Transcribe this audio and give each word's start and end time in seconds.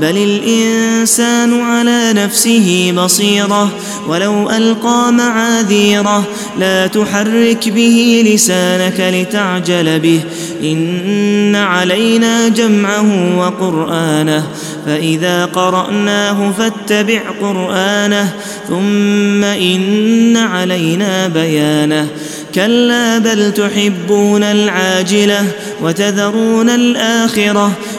بل 0.00 0.16
الإنسان 0.16 1.60
على 1.60 2.12
نفسه 2.12 2.94
بصيرة 2.96 3.70
ولو 4.08 4.50
ألقى 4.50 5.12
معاذيره 5.12 6.24
لا 6.58 6.86
تحرك 6.86 7.68
به 7.68 8.24
لسانك 8.26 9.00
لتعجل 9.00 10.00
به 10.00 10.20
إن 10.62 11.56
علينا 11.56 12.48
جمعه 12.48 13.38
وقرآنه 13.38 14.46
فإذا 14.86 15.44
قرأناه 15.44 16.52
فاتبع 16.58 17.20
قرآنه 17.40 18.32
ثم 18.68 19.44
إن 19.44 20.36
علينا 20.36 21.28
بيانه 21.28 22.08
كلا 22.54 23.18
بل 23.18 23.52
تحبون 23.52 24.42
العاجلة 24.42 25.46
وتذرون 25.82 26.70
الآخرة 26.70 27.72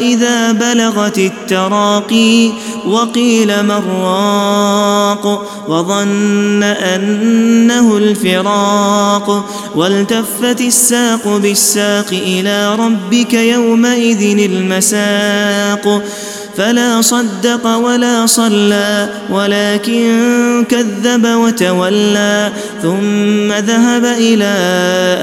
اذا 0.00 0.52
بلغت 0.52 1.18
التراقي 1.18 2.50
وقيل 2.86 3.62
من 3.62 3.82
راق 4.02 5.46
وظن 5.68 6.62
أنه 6.62 7.96
الفراق 7.96 9.44
والتفت 9.76 10.60
الساق 10.60 11.36
بالساق 11.36 12.08
إلى 12.12 12.74
ربك 12.74 13.34
يومئذ 13.34 14.50
المساق 14.50 16.02
فلا 16.56 17.02
صدق 17.02 17.66
ولا 17.66 18.26
صلى 18.26 19.08
ولكن 19.30 20.66
كذب 20.68 21.26
وتولى 21.26 22.52
ثم 22.82 23.52
ذهب 23.52 24.04
إلى 24.04 24.54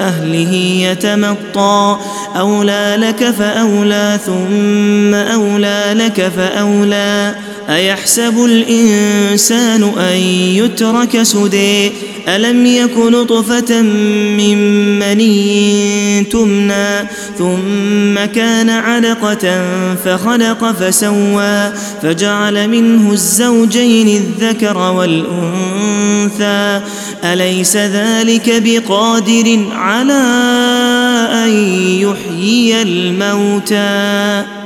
أهله 0.07 0.53
يتمطى 0.81 1.97
اولى 2.39 2.97
لك 2.99 3.31
فأولى 3.31 4.19
ثم 4.25 5.13
أولى 5.13 5.93
لك 5.93 6.31
فأولى. 6.37 7.35
أيحسب 7.69 8.45
الإنسان 8.45 9.83
أن 9.83 10.17
يترك 10.55 11.23
سدي 11.23 11.91
ألم 12.27 12.65
يك 12.65 12.97
نطفة 12.97 13.81
من 14.37 14.57
مني 14.99 16.23
تمنى؟ 16.23 17.07
ثم 17.37 18.25
كان 18.35 18.69
علقة 18.69 19.61
فخلق 20.05 20.71
فسوى. 20.71 21.71
فجعل 22.01 22.69
منه 22.69 23.11
الزوجين 23.11 24.07
الذكر 24.07 24.77
والأنثى. 24.77 26.81
أليس 27.23 27.77
ذلك 27.77 28.63
بقادر 28.65 29.59
على 29.71 30.23
الموتى 33.57 34.56